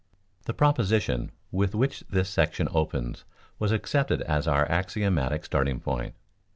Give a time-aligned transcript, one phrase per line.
[0.47, 3.23] The proposition with which this section opens
[3.59, 6.15] was accepted as our axiomatic starting point.